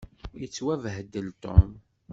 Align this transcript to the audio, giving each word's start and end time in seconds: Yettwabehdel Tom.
Yettwabehdel 0.41 1.29
Tom. 1.43 1.69